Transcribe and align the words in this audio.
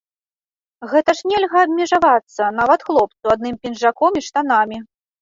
Гэта 0.93 1.15
ж 1.19 1.33
нельга 1.33 1.57
абмежавацца, 1.67 2.49
нават 2.63 2.79
хлопцу, 2.91 3.23
адным 3.37 3.55
пінжаком 3.63 4.11
і 4.25 4.29
штанамі. 4.33 4.87